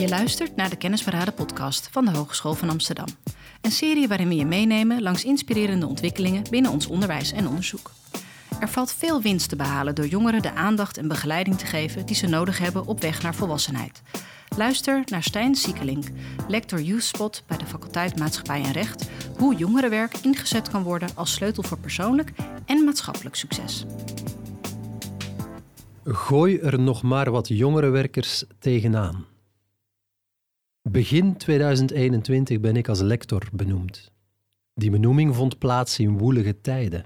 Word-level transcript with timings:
Je 0.00 0.08
luistert 0.08 0.56
naar 0.56 0.70
de 0.70 0.76
Kennisverraden 0.76 1.34
podcast 1.34 1.88
van 1.92 2.04
de 2.04 2.10
Hogeschool 2.10 2.54
van 2.54 2.68
Amsterdam. 2.68 3.06
Een 3.60 3.70
serie 3.70 4.08
waarin 4.08 4.28
we 4.28 4.34
je 4.34 4.44
meenemen 4.44 5.02
langs 5.02 5.24
inspirerende 5.24 5.86
ontwikkelingen 5.86 6.42
binnen 6.50 6.70
ons 6.70 6.86
onderwijs 6.86 7.32
en 7.32 7.48
onderzoek. 7.48 7.90
Er 8.60 8.68
valt 8.68 8.92
veel 8.92 9.22
winst 9.22 9.48
te 9.48 9.56
behalen 9.56 9.94
door 9.94 10.06
jongeren 10.06 10.42
de 10.42 10.52
aandacht 10.52 10.96
en 10.96 11.08
begeleiding 11.08 11.58
te 11.58 11.66
geven 11.66 12.06
die 12.06 12.16
ze 12.16 12.26
nodig 12.26 12.58
hebben 12.58 12.86
op 12.86 13.00
weg 13.00 13.22
naar 13.22 13.34
volwassenheid. 13.34 14.02
Luister 14.56 15.02
naar 15.06 15.22
Stijn 15.22 15.54
Siekelink, 15.54 16.06
lector 16.48 16.80
Youth 16.80 17.04
Spot 17.04 17.42
bij 17.46 17.56
de 17.56 17.66
faculteit 17.66 18.18
Maatschappij 18.18 18.62
en 18.62 18.72
Recht, 18.72 19.10
hoe 19.38 19.54
jongerenwerk 19.54 20.14
ingezet 20.22 20.70
kan 20.70 20.82
worden 20.82 21.08
als 21.14 21.32
sleutel 21.32 21.62
voor 21.62 21.78
persoonlijk 21.78 22.32
en 22.66 22.84
maatschappelijk 22.84 23.36
succes. 23.36 23.84
Gooi 26.04 26.58
er 26.58 26.80
nog 26.80 27.02
maar 27.02 27.30
wat 27.30 27.48
jongerenwerkers 27.48 28.44
tegenaan. 28.58 29.30
Begin 30.82 31.36
2021 31.36 32.60
ben 32.60 32.76
ik 32.76 32.88
als 32.88 33.00
lector 33.00 33.48
benoemd. 33.52 34.12
Die 34.74 34.90
benoeming 34.90 35.34
vond 35.34 35.58
plaats 35.58 35.98
in 35.98 36.18
woelige 36.18 36.60
tijden. 36.60 37.04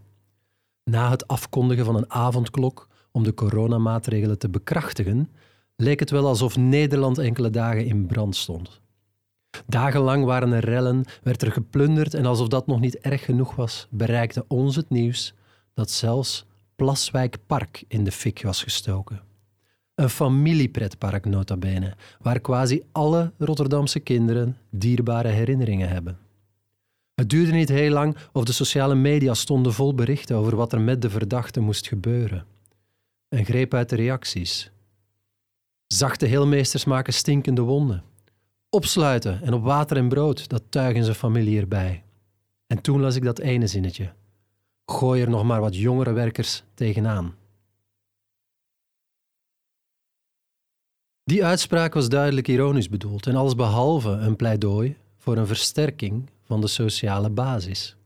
Na 0.84 1.10
het 1.10 1.28
afkondigen 1.28 1.84
van 1.84 1.97
een 1.97 2.10
avondklok 2.10 2.88
om 3.12 3.23
de 3.23 3.34
coronamaatregelen 3.34 4.38
te 4.38 4.48
bekrachtigen, 4.48 5.30
leek 5.77 6.00
het 6.00 6.10
wel 6.10 6.27
alsof 6.27 6.56
Nederland 6.56 7.19
enkele 7.19 7.50
dagen 7.50 7.84
in 7.84 8.06
brand 8.06 8.37
stond. 8.37 8.80
Dagenlang 9.66 10.25
waren 10.25 10.52
er 10.52 10.64
rellen, 10.64 11.05
werd 11.22 11.42
er 11.42 11.52
geplunderd 11.52 12.14
en 12.14 12.27
alsof 12.27 12.48
dat 12.48 12.66
nog 12.66 12.80
niet 12.80 12.98
erg 12.98 13.25
genoeg 13.25 13.55
was, 13.55 13.86
bereikte 13.91 14.45
ons 14.48 14.77
het 14.77 14.91
nieuws 14.91 15.34
dat 15.72 15.91
zelfs 15.91 16.47
Plaswijk 16.77 17.36
Park 17.47 17.84
in 17.88 18.05
de 18.05 18.12
fik 18.12 18.42
was 18.42 18.62
gestoken. 18.62 19.34
Een 19.95 20.11
familiepretpark 20.11 21.25
nota 21.25 21.56
bene, 21.56 21.97
waar 22.20 22.41
quasi 22.41 22.83
alle 22.92 23.33
Rotterdamse 23.39 24.00
kinderen 24.00 24.56
dierbare 24.70 25.28
herinneringen 25.28 25.89
hebben. 25.89 26.19
Het 27.14 27.31
duurde 27.31 27.53
niet 27.53 27.69
heel 27.69 27.91
lang 27.91 28.17
of 28.33 28.45
de 28.45 28.53
sociale 28.53 28.95
media 28.95 29.34
stonden 29.34 29.72
vol 29.72 29.95
berichten 29.95 30.37
over 30.37 30.56
wat 30.56 30.72
er 30.72 30.81
met 30.81 31.03
de 31.03 31.11
verdachte 31.11 31.61
moest 31.61 31.89
gebeuren. 31.89 32.45
En 33.28 33.45
greep 33.45 33.75
uit 33.75 33.89
de 33.89 33.97
reacties. 33.97 34.70
Zachte 35.87 36.27
heelmeesters 36.27 36.84
maken 36.84 37.12
stinkende 37.12 37.62
wonden. 37.62 38.03
Opsluiten 38.70 39.42
en 39.42 39.55
op 39.55 39.62
water 39.62 39.97
en 39.97 40.09
brood, 40.09 40.48
dat 40.48 40.62
tuigen 40.69 41.05
zijn 41.05 41.17
familie 41.17 41.61
erbij. 41.61 42.03
En 42.67 42.81
toen 42.81 43.00
las 43.00 43.17
ik 43.17 43.25
dat 43.25 43.39
ene 43.39 43.67
zinnetje. 43.67 44.12
Gooi 44.87 45.22
er 45.22 45.31
nog 45.31 45.45
maar 45.45 45.61
wat 45.61 45.77
jongere 45.77 46.12
werkers 46.12 46.62
tegenaan. 46.75 47.34
Die 51.27 51.44
uitspraak 51.44 51.94
was 51.94 52.08
duidelijk 52.08 52.48
ironisch 52.48 52.89
bedoeld 52.89 53.27
en 53.27 53.36
allesbehalve 53.36 54.08
een 54.08 54.36
pleidooi 54.36 54.97
voor 55.19 55.36
een 55.36 55.47
versterking 55.47 56.31
van 56.42 56.61
de 56.61 56.66
sociale 56.66 57.31
basis. 57.31 57.97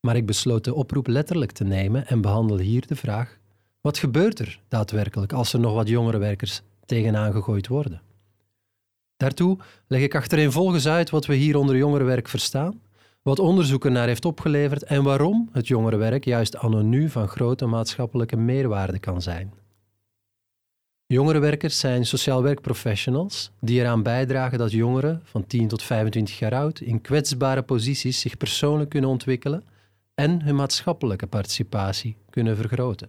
Maar 0.00 0.16
ik 0.16 0.26
besloot 0.26 0.64
de 0.64 0.74
oproep 0.74 1.06
letterlijk 1.06 1.52
te 1.52 1.64
nemen 1.64 2.06
en 2.06 2.20
behandel 2.20 2.58
hier 2.58 2.86
de 2.86 2.96
vraag: 2.96 3.38
wat 3.80 3.98
gebeurt 3.98 4.38
er 4.38 4.60
daadwerkelijk 4.68 5.32
als 5.32 5.52
er 5.52 5.60
nog 5.60 5.74
wat 5.74 5.88
jongere 5.88 6.18
werkers 6.18 6.62
tegenaan 6.86 7.32
gegooid 7.32 7.68
worden? 7.68 8.02
Daartoe 9.16 9.58
leg 9.86 10.02
ik 10.02 10.14
achtereenvolgens 10.14 10.88
uit 10.88 11.10
wat 11.10 11.26
we 11.26 11.34
hier 11.34 11.56
onder 11.56 11.76
jongerenwerk 11.76 12.28
verstaan, 12.28 12.80
wat 13.22 13.38
onderzoek 13.38 13.84
ernaar 13.84 14.06
heeft 14.06 14.24
opgeleverd 14.24 14.82
en 14.82 15.02
waarom 15.02 15.48
het 15.52 15.68
jongerenwerk 15.68 16.24
juist 16.24 16.56
anno 16.56 16.82
nu 16.82 17.08
van 17.08 17.28
grote 17.28 17.66
maatschappelijke 17.66 18.36
meerwaarde 18.36 18.98
kan 18.98 19.22
zijn. 19.22 19.52
Jongerenwerkers 21.12 21.78
zijn 21.78 22.06
sociaal 22.06 22.42
werkprofessionals 22.42 23.50
die 23.60 23.80
eraan 23.80 24.02
bijdragen 24.02 24.58
dat 24.58 24.70
jongeren 24.70 25.20
van 25.24 25.46
10 25.46 25.68
tot 25.68 25.82
25 25.82 26.38
jaar 26.38 26.54
oud 26.54 26.80
in 26.80 27.00
kwetsbare 27.00 27.62
posities 27.62 28.20
zich 28.20 28.36
persoonlijk 28.36 28.90
kunnen 28.90 29.10
ontwikkelen 29.10 29.64
en 30.14 30.42
hun 30.42 30.54
maatschappelijke 30.54 31.26
participatie 31.26 32.16
kunnen 32.30 32.56
vergroten. 32.56 33.08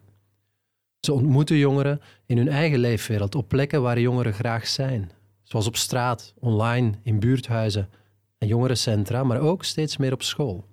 Ze 1.00 1.14
ontmoeten 1.14 1.58
jongeren 1.58 2.02
in 2.26 2.38
hun 2.38 2.48
eigen 2.48 2.80
leefwereld 2.80 3.36
op 3.36 3.48
plekken 3.48 3.82
waar 3.82 4.00
jongeren 4.00 4.34
graag 4.34 4.68
zijn, 4.68 5.12
zoals 5.44 5.68
op 5.68 5.76
straat, 5.76 6.34
online, 6.40 6.92
in 7.04 7.20
buurthuizen 7.20 7.90
en 8.38 8.48
jongerencentra, 8.48 9.24
maar 9.24 9.40
ook 9.40 9.64
steeds 9.64 9.98
meer 9.98 10.14
op 10.14 10.24
school. 10.24 10.66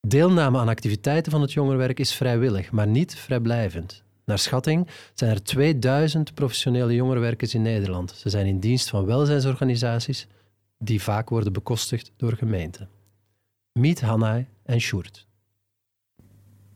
Deelname 0.00 0.58
aan 0.58 0.68
activiteiten 0.68 1.32
van 1.32 1.40
het 1.40 1.52
jongerenwerk 1.52 2.00
is 2.00 2.14
vrijwillig, 2.14 2.70
maar 2.70 2.86
niet 2.86 3.14
vrijblijvend. 3.14 4.03
Naar 4.24 4.38
schatting 4.38 4.88
zijn 5.14 5.30
er 5.30 5.42
2000 5.42 6.34
professionele 6.34 6.94
jongerenwerkers 6.94 7.54
in 7.54 7.62
Nederland. 7.62 8.10
Ze 8.10 8.30
zijn 8.30 8.46
in 8.46 8.60
dienst 8.60 8.88
van 8.88 9.06
welzijnsorganisaties 9.06 10.26
die 10.78 11.02
vaak 11.02 11.28
worden 11.28 11.52
bekostigd 11.52 12.12
door 12.16 12.32
gemeenten. 12.32 12.88
Meet 13.72 14.00
Hanna 14.00 14.44
en 14.62 14.80
Sjoerd. 14.80 15.26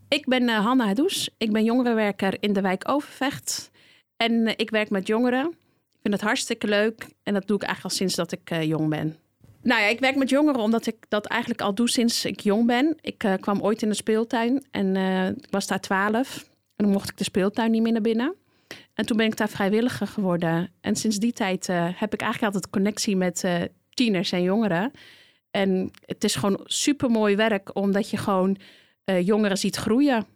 Ik 0.08 0.26
ben 0.26 0.42
uh, 0.42 0.64
Hanna 0.64 0.94
Does. 0.94 1.30
Ik 1.36 1.52
ben 1.52 1.64
jongerenwerker 1.64 2.36
in 2.40 2.52
de 2.52 2.60
wijk 2.60 2.88
Overvecht. 2.88 3.70
En 4.16 4.32
uh, 4.32 4.52
ik 4.56 4.70
werk 4.70 4.90
met 4.90 5.06
jongeren. 5.06 5.46
Ik 5.92 5.98
vind 6.02 6.14
het 6.14 6.22
hartstikke 6.22 6.66
leuk. 6.66 7.08
En 7.22 7.34
dat 7.34 7.46
doe 7.46 7.56
ik 7.56 7.62
eigenlijk 7.62 7.92
al 7.92 7.98
sinds 7.98 8.14
dat 8.14 8.32
ik 8.32 8.50
uh, 8.50 8.62
jong 8.62 8.88
ben. 8.88 9.16
Nou 9.62 9.80
ja, 9.80 9.86
ik 9.86 10.00
werk 10.00 10.16
met 10.16 10.28
jongeren 10.28 10.60
omdat 10.60 10.86
ik 10.86 10.96
dat 11.08 11.26
eigenlijk 11.26 11.60
al 11.60 11.74
doe 11.74 11.88
sinds 11.88 12.24
ik 12.24 12.40
jong 12.40 12.66
ben. 12.66 12.96
Ik 13.00 13.36
kwam 13.40 13.60
ooit 13.60 13.82
in 13.82 13.88
de 13.88 13.94
speeltuin 13.94 14.64
en 14.70 14.96
ik 15.36 15.50
was 15.50 15.66
daar 15.66 15.80
twaalf. 15.80 16.46
En 16.78 16.84
dan 16.84 16.92
mocht 16.92 17.10
ik 17.10 17.16
de 17.16 17.24
speeltuin 17.24 17.70
niet 17.70 17.82
meer 17.82 17.92
naar 17.92 18.00
binnen. 18.00 18.34
En 18.94 19.06
toen 19.06 19.16
ben 19.16 19.26
ik 19.26 19.36
daar 19.36 19.48
vrijwilliger 19.48 20.06
geworden. 20.06 20.70
En 20.80 20.96
sinds 20.96 21.18
die 21.18 21.32
tijd 21.32 21.68
uh, 21.68 21.88
heb 21.94 22.14
ik 22.14 22.20
eigenlijk 22.20 22.54
altijd 22.54 22.72
connectie 22.72 23.16
met 23.16 23.42
uh, 23.44 23.62
tieners 23.90 24.32
en 24.32 24.42
jongeren. 24.42 24.90
En 25.50 25.90
het 26.04 26.24
is 26.24 26.34
gewoon 26.34 26.60
super 26.64 27.10
mooi 27.10 27.36
werk, 27.36 27.76
omdat 27.76 28.10
je 28.10 28.16
gewoon 28.16 28.56
uh, 29.04 29.26
jongeren 29.26 29.58
ziet 29.58 29.76
groeien. 29.76 30.26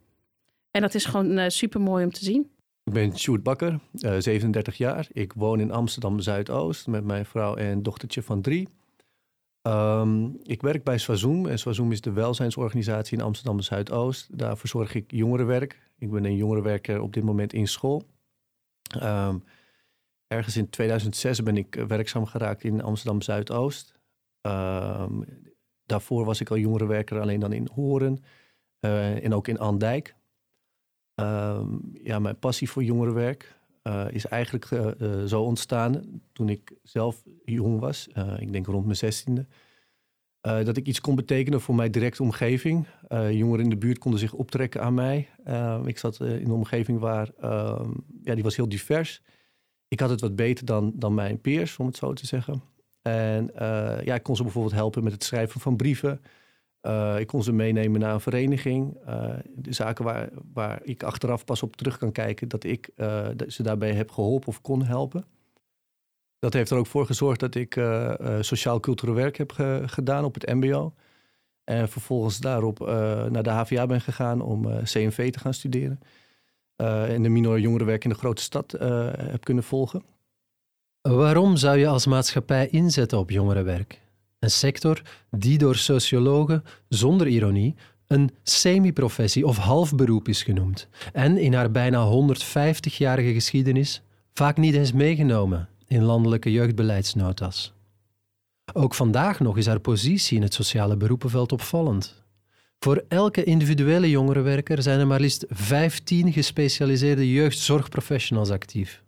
En 0.71 0.81
dat 0.81 0.95
is 0.95 1.05
gewoon 1.05 1.51
super 1.51 1.81
mooi 1.81 2.05
om 2.05 2.13
te 2.13 2.25
zien. 2.25 2.51
Ik 2.85 2.93
ben 2.93 3.19
Sjoerd 3.19 3.43
Bakker, 3.43 3.79
37 3.93 4.77
jaar. 4.77 5.07
Ik 5.13 5.33
woon 5.33 5.61
in 5.61 5.71
Amsterdam 5.71 6.21
Zuidoost 6.21 6.87
met 6.87 7.05
mijn 7.05 7.27
vrouw 7.27 7.55
en 7.55 7.83
dochtertje 7.83 8.23
van 8.23 8.43
drie. 8.43 8.69
Um, 9.63 10.39
ik 10.43 10.63
werk 10.63 10.85
bij 10.85 10.99
Swazoom 10.99 11.47
en 11.47 11.59
Swazoom 11.59 11.93
is 11.93 12.01
de 12.01 12.13
welzijnsorganisatie 12.13 13.19
in 13.19 13.25
Amsterdam 13.25 13.61
Zuidoost. 13.61 14.39
Daar 14.39 14.57
verzorg 14.57 14.95
ik 14.95 15.11
jongerenwerk. 15.11 15.91
Ik 15.99 16.11
ben 16.11 16.25
een 16.25 16.37
jongerenwerker 16.37 17.01
op 17.01 17.13
dit 17.13 17.25
moment 17.25 17.53
in 17.53 17.69
school. 17.69 18.03
Um, 19.03 19.45
ergens 20.27 20.57
in 20.57 20.71
2006 20.71 21.43
ben 21.43 21.57
ik 21.57 21.75
werkzaam 21.75 22.27
geraakt 22.27 22.65
in 22.65 22.83
Amsterdam 22.83 23.23
Zuidoost. 23.23 23.95
Um, 24.41 25.25
daarvoor 25.87 26.25
was 26.25 26.41
ik 26.41 26.51
al 26.51 26.57
jongerenwerker, 26.57 27.21
alleen 27.21 27.41
dan 27.41 27.53
in 27.53 27.69
Horen 27.75 28.25
uh, 28.81 29.25
en 29.25 29.35
ook 29.35 29.49
in 29.49 29.59
Andijk. 29.59 30.15
ja, 32.03 32.19
mijn 32.19 32.39
passie 32.39 32.71
voor 32.71 32.83
jongerenwerk 32.83 33.61
uh, 33.83 34.05
is 34.11 34.27
eigenlijk 34.27 34.71
uh, 34.71 34.87
uh, 34.99 35.25
zo 35.25 35.43
ontstaan 35.43 36.23
toen 36.33 36.49
ik 36.49 36.73
zelf 36.83 37.23
jong 37.45 37.81
was, 37.81 38.09
ik 38.39 38.53
denk 38.53 38.67
rond 38.67 38.85
mijn 38.85 38.97
zestiende. 38.97 39.47
dat 40.41 40.77
ik 40.77 40.87
iets 40.87 41.01
kon 41.01 41.15
betekenen 41.15 41.61
voor 41.61 41.75
mijn 41.75 41.91
directe 41.91 42.23
omgeving. 42.23 42.87
jongeren 43.31 43.65
in 43.65 43.71
de 43.71 43.77
buurt 43.77 43.99
konden 43.99 44.21
zich 44.21 44.33
optrekken 44.33 44.83
aan 44.83 44.95
mij. 44.95 45.29
ik 45.85 45.99
zat 45.99 46.21
in 46.21 46.27
een 46.27 46.51
omgeving 46.51 46.99
waar, 46.99 47.31
ehm, 47.41 47.91
ja, 48.23 48.35
die 48.35 48.43
was 48.43 48.57
heel 48.57 48.69
divers. 48.69 49.23
Ik 49.89 50.01
had 50.01 50.11
het 50.11 50.21
wat 50.21 50.37
beter 50.37 50.65
dan, 50.65 50.93
dan 50.95 51.15
mijn 51.15 51.41
peers, 51.41 51.77
om 51.77 51.87
het 51.87 51.97
zo 51.97 52.13
te 52.13 52.27
zeggen. 52.27 52.63
En 53.03 53.51
ja, 54.05 54.15
ik 54.15 54.23
kon 54.23 54.37
ze 54.37 54.43
bijvoorbeeld 54.43 54.75
helpen 54.75 55.05
met 55.05 55.13
het 55.13 55.25
schrijven 55.25 55.61
van 55.61 55.77
brieven. 55.77 56.21
Uh, 56.83 57.19
ik 57.19 57.27
kon 57.27 57.43
ze 57.43 57.53
meenemen 57.53 58.01
naar 58.01 58.15
een 58.15 58.21
vereniging. 58.21 58.97
Uh, 59.09 59.35
de 59.55 59.73
zaken 59.73 60.05
waar, 60.05 60.29
waar 60.53 60.81
ik 60.83 61.03
achteraf 61.03 61.45
pas 61.45 61.63
op 61.63 61.77
terug 61.77 61.99
kan 61.99 62.13
kijken, 62.13 62.49
dat 62.49 62.65
ik 62.65 62.91
uh, 62.97 63.29
ze 63.49 63.63
daarbij 63.63 63.93
heb 63.93 64.11
geholpen 64.11 64.49
of 64.49 64.61
kon 64.61 64.85
helpen. 64.85 65.25
Dat 66.39 66.53
heeft 66.53 66.71
er 66.71 66.77
ook 66.77 66.87
voor 66.87 67.07
gezorgd 67.07 67.41
dat 67.41 67.55
ik 67.55 67.81
sociaal-cultureel 68.41 69.15
werk 69.15 69.37
heb 69.37 69.53
ge 69.53 69.83
gedaan 69.87 70.25
op 70.25 70.35
het 70.35 70.47
MBO. 70.47 70.95
En 71.65 71.89
vervolgens 71.89 72.39
daarop 72.39 72.79
naar 73.31 73.43
de 73.43 73.51
HVA 73.51 73.87
ben 73.87 74.01
gegaan 74.01 74.41
om 74.41 74.83
CNV 74.83 75.31
te 75.31 75.39
gaan 75.39 75.55
studeren. 75.55 76.01
en 76.77 77.23
de 77.23 77.29
minor 77.29 77.61
jongerenwerk 77.61 78.05
in 78.05 78.11
de 78.11 78.17
grote 78.17 78.43
stad 78.43 78.73
heb 79.17 79.45
kunnen 79.45 79.65
volgen. 79.65 80.03
Waarom 81.01 81.57
zou 81.57 81.79
je 81.79 81.87
als 81.87 82.07
maatschappij 82.07 82.69
inzetten 82.69 83.19
op 83.19 83.31
jongerenwerk? 83.31 84.02
Een 84.43 84.51
sector 84.51 85.03
die 85.31 85.59
door 85.59 85.77
sociologen, 85.77 86.65
zonder 86.89 87.27
ironie, 87.27 87.75
een 88.07 88.31
semi-professie 88.43 89.47
of 89.47 89.57
halfberoep 89.57 90.29
is 90.29 90.43
genoemd 90.43 90.89
en 91.13 91.39
in 91.39 91.55
haar 91.55 91.71
bijna 91.71 92.07
150-jarige 92.11 93.33
geschiedenis 93.33 94.03
vaak 94.33 94.57
niet 94.57 94.75
eens 94.75 94.93
meegenomen 94.93 95.69
in 95.87 96.03
landelijke 96.03 96.53
jeugdbeleidsnota's. 96.53 97.73
Ook 98.73 98.95
vandaag 98.95 99.41
nog 99.41 99.57
is 99.57 99.67
haar 99.67 99.81
positie 99.81 100.37
in 100.37 100.43
het 100.43 100.55
sociale 100.55 100.97
beroepenveld 100.97 101.53
opvallend. 101.53 102.23
Voor 102.79 103.05
elke 103.09 103.45
individuele 103.45 104.11
jongerenwerker 104.11 104.83
zijn 104.83 105.01
er 105.01 105.07
maar 105.07 105.21
liefst 105.21 105.45
15 105.49 106.33
gespecialiseerde 106.33 107.33
jeugdzorgprofessionals 107.33 108.51
actief. 108.51 109.03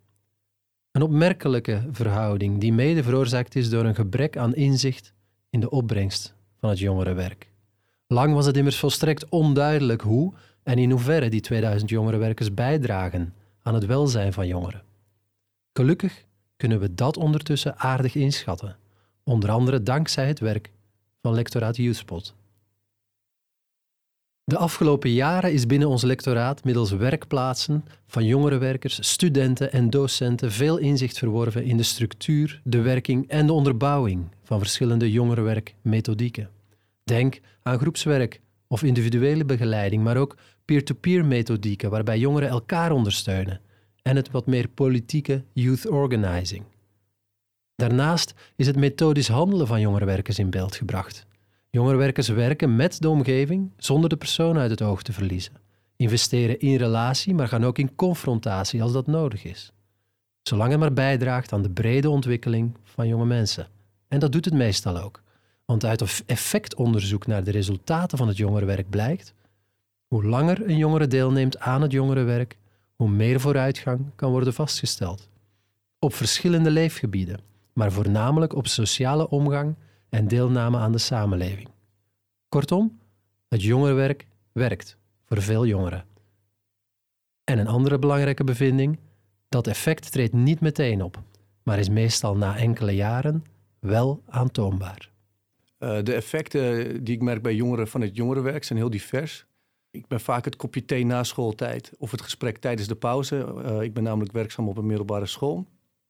Een 0.91 1.03
opmerkelijke 1.03 1.89
verhouding 1.91 2.61
die 2.61 2.73
mede 2.73 3.03
veroorzaakt 3.03 3.57
is 3.57 3.71
door 3.71 3.85
een 3.85 3.95
gebrek 3.95 4.37
aan 4.37 4.55
inzicht 4.55 5.13
in 5.55 5.61
de 5.61 5.71
opbrengst 5.71 6.35
van 6.57 6.69
het 6.69 6.79
jongerenwerk. 6.79 7.51
Lang 8.07 8.35
was 8.35 8.47
het 8.47 8.57
immers 8.57 8.79
volstrekt 8.79 9.29
onduidelijk 9.29 10.01
hoe 10.01 10.33
en 10.63 10.79
in 10.79 10.91
hoeverre 10.91 11.29
die 11.31 11.41
2000 11.41 11.91
jongerenwerkers 11.91 12.55
bijdragen 12.55 13.35
aan 13.63 13.75
het 13.75 13.87
welzijn 13.87 14.33
van 14.33 14.47
jongeren. 14.47 14.83
Gelukkig 15.73 16.25
kunnen 16.57 16.81
we 16.81 16.95
dat 16.95 17.17
ondertussen 17.17 17.79
aardig 17.79 18.15
inschatten, 18.15 18.77
onder 19.25 19.51
andere 19.51 19.83
dankzij 19.83 20.27
het 20.27 20.39
werk 20.39 20.71
van 21.23 21.35
lectoraat 21.35 21.77
YouthSpot. 21.77 22.35
De 24.47 24.59
afgelopen 24.59 25.11
jaren 25.11 25.53
is 25.53 25.67
binnen 25.67 25.89
ons 25.89 26.03
lectoraat 26.03 26.65
middels 26.65 26.91
werkplaatsen 26.91 27.85
van 28.07 28.25
jongerenwerkers, 28.25 29.09
studenten 29.09 29.73
en 29.73 29.91
docenten 29.91 30.53
veel 30.53 30.77
inzicht 30.77 31.19
verworven 31.19 31.65
in 31.65 31.77
de 31.77 31.83
structuur, 31.83 32.61
de 32.65 32.81
werking 32.81 33.29
en 33.29 33.47
de 33.47 33.53
onderbouwing 33.53 34.29
van 34.43 34.59
verschillende 34.59 35.11
jongerenwerkmethodieken. 35.11 36.51
Denk 37.05 37.41
aan 37.63 37.79
groepswerk 37.79 38.41
of 38.67 38.83
individuele 38.83 39.45
begeleiding, 39.45 40.03
maar 40.03 40.17
ook 40.17 40.37
peer-to-peer 40.65 41.25
methodieken 41.25 41.91
waarbij 41.91 42.19
jongeren 42.19 42.49
elkaar 42.49 42.93
ondersteunen 42.93 43.61
en 44.03 44.17
het 44.17 44.31
wat 44.31 44.47
meer 44.47 44.69
politieke 44.69 45.45
youth 45.53 45.89
organizing. 45.89 46.65
Daarnaast 47.75 48.35
is 48.57 48.67
het 48.67 48.77
methodisch 48.77 49.29
handelen 49.29 49.67
van 49.67 49.81
jongerenwerkers 49.81 50.39
in 50.39 50.51
beeld 50.51 50.77
gebracht. 50.77 51.27
Jongerenwerkers 51.75 52.29
werken 52.29 52.77
met 52.77 53.01
de 53.01 53.09
omgeving 53.09 53.71
zonder 53.77 54.09
de 54.09 54.17
persoon 54.17 54.59
uit 54.59 54.71
het 54.71 54.83
oog 54.83 55.03
te 55.03 55.13
verliezen. 55.13 55.53
Investeren 55.97 56.59
in 56.59 56.77
relatie, 56.77 57.35
maar 57.35 57.49
gaan 57.49 57.65
ook 57.65 57.79
in 57.79 57.95
confrontatie 57.95 58.83
als 58.83 58.93
dat 58.93 59.07
nodig 59.07 59.45
is. 59.45 59.73
Zolang 60.43 60.71
het 60.71 60.81
maar 60.81 60.93
bijdraagt 60.93 61.53
aan 61.53 61.63
de 61.63 61.71
brede 61.71 62.11
ontwikkeling 62.11 62.77
van 62.83 63.09
jonge 63.09 63.25
mensen. 63.25 63.67
En 64.09 64.19
dat 64.19 64.33
doet 64.33 64.45
het 64.45 64.55
meestal 64.55 64.99
ook. 64.99 65.23
Want 65.65 65.85
uit 65.85 66.23
effectonderzoek 66.27 67.27
naar 67.27 67.45
de 67.45 67.51
resultaten 67.51 68.19
van 68.19 68.29
het 68.29 68.37
jongerenwerk 68.37 68.91
blijkt: 68.91 69.35
hoe 70.07 70.25
langer 70.25 70.69
een 70.69 70.77
jongere 70.77 71.07
deelneemt 71.07 71.59
aan 71.59 71.83
het 71.83 71.93
jongerenwerk, 71.93 72.59
hoe 72.95 73.09
meer 73.09 73.41
vooruitgang 73.41 74.01
kan 74.17 74.31
worden 74.31 74.55
vastgesteld. 74.55 75.29
Op 75.99 76.15
verschillende 76.15 76.71
leefgebieden, 76.71 77.41
maar 77.73 77.93
voornamelijk 77.93 78.55
op 78.55 78.67
sociale 78.67 79.29
omgang 79.29 79.75
en 80.15 80.29
deelname 80.29 80.79
aan 80.79 80.93
de 80.93 80.99
samenleving. 80.99 81.69
Kortom, 82.49 82.99
het 83.49 83.63
jongerenwerk 83.63 84.27
werkt 84.53 84.97
voor 85.25 85.43
veel 85.43 85.67
jongeren. 85.67 86.05
En 87.45 87.59
een 87.59 87.67
andere 87.67 87.99
belangrijke 87.99 88.45
bevinding: 88.45 88.99
dat 89.49 89.67
effect 89.67 90.13
treedt 90.13 90.33
niet 90.33 90.61
meteen 90.61 91.03
op, 91.03 91.23
maar 91.63 91.79
is 91.79 91.89
meestal 91.89 92.37
na 92.37 92.57
enkele 92.57 92.95
jaren 92.95 93.45
wel 93.79 94.23
aantoonbaar. 94.29 95.11
Uh, 95.79 96.03
de 96.03 96.15
effecten 96.15 97.05
die 97.05 97.15
ik 97.15 97.23
merk 97.23 97.43
bij 97.43 97.55
jongeren 97.55 97.89
van 97.89 98.01
het 98.01 98.17
jongerenwerk 98.17 98.65
zijn 98.65 98.79
heel 98.79 98.91
divers. 98.91 99.47
Ik 99.91 100.07
ben 100.07 100.21
vaak 100.21 100.45
het 100.45 100.57
kopje 100.57 100.85
thee 100.85 101.07
na 101.07 101.23
schooltijd 101.23 101.93
of 101.99 102.11
het 102.11 102.23
gesprek 102.23 102.59
tijdens 102.59 102.89
de 102.89 102.97
pauze. 102.97 103.55
Uh, 103.65 103.81
ik 103.81 103.95
ben 103.95 104.03
namelijk 104.03 104.33
werkzaam 104.33 104.69
op 104.69 104.77
een 104.77 104.87
middelbare 104.87 105.27
school. 105.27 105.67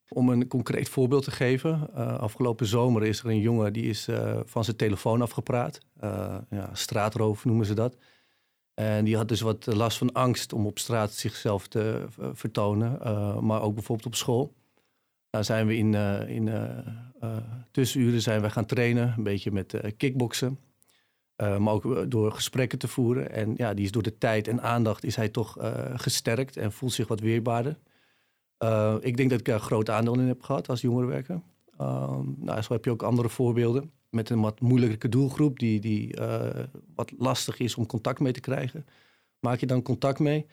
Om 0.09 0.29
een 0.29 0.49
concreet 0.49 0.89
voorbeeld 0.89 1.25
te 1.25 1.31
geven. 1.31 1.91
Uh, 1.97 2.19
afgelopen 2.19 2.67
zomer 2.67 3.05
is 3.05 3.21
er 3.21 3.27
een 3.27 3.41
jongen 3.41 3.73
die 3.73 3.85
is 3.85 4.09
uh, 4.09 4.41
van 4.45 4.65
zijn 4.65 4.77
telefoon 4.77 5.23
afgepraat. 5.23 5.81
Uh, 6.05 6.37
ja, 6.51 6.71
straatroof 6.73 7.45
noemen 7.45 7.67
ze 7.67 7.75
dat. 7.75 7.97
En 8.75 9.05
die 9.05 9.17
had 9.17 9.29
dus 9.29 9.41
wat 9.41 9.67
last 9.67 9.99
van 9.99 10.13
angst 10.13 10.53
om 10.53 10.67
op 10.67 10.79
straat 10.79 11.13
zichzelf 11.13 11.69
te 11.69 12.07
vertonen. 12.33 12.99
maar 13.47 13.63
ook 13.63 13.75
bijvoorbeeld 13.75 14.07
op 14.07 14.15
school. 14.15 14.55
Daar 15.31 15.45
zijn 15.45 15.67
we 15.67 15.77
in, 15.77 15.95
in 16.29 16.51
tussenuren 17.71 18.21
zijn 18.21 18.43
we 18.43 18.51
gaan 18.51 18.67
trainen. 18.67 19.15
Een 19.17 19.23
beetje 19.23 19.51
met 19.51 19.81
kickboksen. 19.97 20.59
maar 21.37 21.73
ook 21.73 22.11
door 22.11 22.33
gesprekken 22.33 22.79
te 22.79 22.89
voeren. 22.89 23.31
En 23.31 23.55
ja, 23.57 23.75
die 23.75 23.85
is 23.85 23.91
door 23.91 24.03
de 24.03 24.19
tijd 24.19 24.49
en 24.49 24.63
aandacht 24.63 25.05
is 25.05 25.17
hij 25.17 25.29
toch 25.29 25.57
gesterkt 25.95 26.57
en 26.57 26.73
voelt 26.73 26.93
zich 26.93 27.09
wat 27.09 27.21
weerbaarder. 27.21 27.79
Uh, 28.65 28.95
ik 29.01 29.17
denk 29.17 29.31
dat 29.31 29.41
ik 29.41 29.49
een 29.49 29.61
groot 29.61 29.91
aandeel 29.91 30.19
in 30.19 30.27
heb 30.27 30.43
gehad 30.43 30.69
als 30.69 30.81
jongerenwerker. 30.81 31.41
Uh, 31.81 32.19
nou, 32.37 32.63
zo 32.63 32.73
heb 32.73 32.85
je 32.85 32.91
ook 32.91 33.03
andere 33.03 33.29
voorbeelden 33.29 33.91
met 34.11 34.31
een 34.31 34.41
wat 34.41 34.61
moeilijke 34.61 35.09
doelgroep 35.09 35.59
die, 35.59 35.81
die 35.81 36.21
uh, 36.21 36.49
wat 36.95 37.13
lastig 37.19 37.59
is 37.59 37.75
om 37.75 37.87
contact 37.87 38.21
mee 38.21 38.33
te 38.33 38.41
krijgen. 38.41 38.87
Maak 39.41 39.61
je 39.61 39.67
dan 39.67 39.83
contact 39.83 40.19
mee 40.19 40.47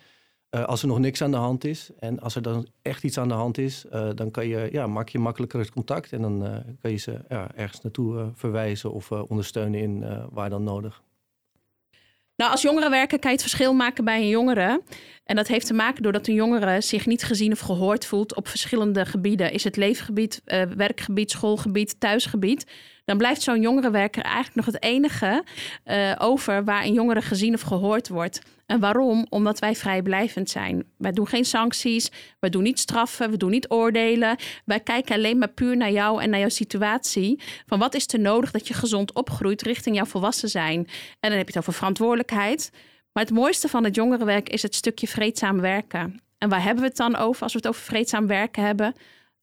als 0.50 0.82
er 0.82 0.88
nog 0.88 1.00
niks 1.00 1.22
aan 1.22 1.32
de 1.32 1.38
hand 1.38 1.64
is. 1.64 1.90
En 2.00 2.20
als 2.20 2.36
er 2.36 2.42
dan 2.42 2.68
echt 2.82 3.04
iets 3.04 3.18
aan 3.18 3.28
de 3.28 3.34
hand 3.34 3.58
is, 3.58 3.86
dan 4.16 4.32
kan 4.32 4.48
je, 4.48 4.70
ja, 4.72 4.88
maak 4.88 5.10
je 5.10 5.20
makkelijker 5.20 5.60
het 5.60 5.72
contact. 5.72 6.14
En 6.14 6.22
dan 6.22 6.64
kan 6.82 6.92
je 6.92 6.98
ze 6.98 7.20
ja, 7.30 7.52
ergens 7.56 7.82
naartoe 7.82 8.32
verwijzen 8.34 8.92
of 8.92 9.12
ondersteunen 9.12 9.80
in 9.80 10.06
waar 10.32 10.50
dan 10.50 10.64
nodig. 10.64 11.02
Nou, 12.36 12.52
als 12.52 12.62
jongerenwerker 12.62 13.20
kan 13.20 13.30
je 13.32 13.38
het 13.38 13.46
verschil 13.46 13.74
maken 13.74 14.06
bij 14.06 14.22
een 14.22 14.28
jongere. 14.28 14.82
En 15.32 15.38
dat 15.38 15.48
heeft 15.48 15.68
te 15.68 15.74
maken 15.74 16.04
doordat 16.04 16.28
een 16.28 16.34
jongere 16.34 16.82
zich 16.82 17.06
niet 17.06 17.24
gezien 17.24 17.52
of 17.52 17.60
gehoord 17.60 18.06
voelt 18.06 18.36
op 18.36 18.48
verschillende 18.48 19.06
gebieden. 19.06 19.52
Is 19.52 19.64
het 19.64 19.76
leefgebied, 19.76 20.42
uh, 20.46 20.62
werkgebied, 20.64 21.32
schoolgebied, 21.32 22.00
thuisgebied 22.00 22.66
dan 23.06 23.18
blijft 23.18 23.42
zo'n 23.42 23.62
jongerenwerker 23.62 24.24
eigenlijk 24.24 24.56
nog 24.56 24.66
het 24.66 24.84
enige 24.84 25.44
uh, 25.86 26.16
over 26.18 26.64
waar 26.64 26.84
een 26.84 26.94
jongere 26.94 27.22
gezien 27.22 27.54
of 27.54 27.62
gehoord 27.62 28.08
wordt. 28.08 28.42
En 28.66 28.80
waarom? 28.80 29.26
Omdat 29.30 29.60
wij 29.60 29.76
vrijblijvend 29.76 30.50
zijn. 30.50 30.84
Wij 30.98 31.12
doen 31.12 31.28
geen 31.28 31.46
sancties, 31.46 32.12
we 32.40 32.50
doen 32.50 32.64
niet 32.64 32.80
straffen, 32.80 33.32
we 33.32 33.38
doen 33.38 33.50
niet 33.50 33.70
oordelen. 33.70 34.36
Wij 34.66 34.80
kijken 34.80 35.16
alleen 35.16 35.38
maar 35.38 35.50
puur 35.50 35.78
naar 35.78 35.92
jou 35.92 36.22
en 36.22 36.30
naar 36.30 36.40
jouw 36.40 36.50
situatie. 36.50 37.40
Van 37.66 37.80
wat 37.80 37.94
is 37.94 38.08
er 38.08 38.20
nodig 38.20 38.52
dat 38.52 38.68
je 38.68 38.74
gezond 38.74 39.14
opgroeit 39.14 39.62
richting 39.62 39.96
jouw 39.96 40.06
volwassen 40.06 40.50
zijn. 40.50 40.78
En 41.20 41.30
dan 41.30 41.32
heb 41.32 41.48
je 41.48 41.54
het 41.54 41.58
over 41.58 41.74
verantwoordelijkheid. 41.74 42.72
Maar 43.14 43.24
het 43.24 43.34
mooiste 43.34 43.68
van 43.68 43.84
het 43.84 43.96
jongerenwerk 43.96 44.50
is 44.50 44.62
het 44.62 44.76
stukje 44.76 45.08
vreedzaam 45.08 45.62
werken. 45.62 46.22
En 46.38 46.50
waar 46.50 46.64
hebben 46.64 46.84
we 46.84 46.90
het 46.90 46.98
dan 46.98 47.16
over 47.16 47.44
als 47.44 47.54
we 47.54 47.58
het 47.58 47.68
over 47.68 47.82
vreedzaam 47.82 48.28
werken 48.28 48.64
hebben? 48.64 48.94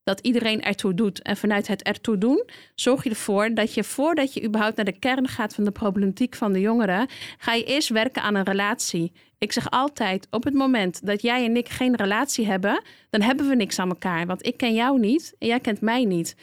dat 0.09 0.21
iedereen 0.21 0.63
ertoe 0.63 0.95
doet. 0.95 1.23
En 1.23 1.37
vanuit 1.37 1.67
het 1.67 1.83
ertoe 1.83 2.19
doen 2.19 2.45
zorg 2.75 3.05
je 3.05 3.11
ervoor 3.11 3.55
dat 3.55 3.75
je 3.75 3.85
voordat 3.85 4.35
je 4.35 4.45
überhaupt 4.45 4.77
naar 4.77 4.85
de 4.85 4.99
kern 4.99 5.29
gaat 5.29 5.55
van 5.55 5.65
de 5.65 5.71
problematiek 5.71 6.35
van 6.35 6.53
de 6.53 6.61
jongeren, 6.61 7.09
ga 7.39 7.53
je 7.53 7.65
eerst 7.65 7.89
werken 7.89 8.23
aan 8.23 8.35
een 8.35 8.45
relatie. 8.45 9.13
Ik 9.39 9.53
zeg 9.53 9.71
altijd, 9.71 10.27
op 10.31 10.45
het 10.45 10.55
moment 10.55 11.07
dat 11.07 11.23
jij 11.23 11.45
en 11.45 11.57
ik 11.57 11.69
geen 11.69 11.97
relatie 11.97 12.47
hebben, 12.47 12.83
dan 13.11 13.21
hebben 13.21 13.49
we 13.49 13.55
niks 13.55 13.79
aan 13.79 13.89
elkaar. 13.89 14.27
Want 14.27 14.47
ik 14.47 14.57
ken 14.57 14.75
jou 14.75 14.99
niet 14.99 15.35
en 15.39 15.47
jij 15.47 15.61
kent 15.61 15.81
mij 15.81 16.05
niet. 16.05 16.37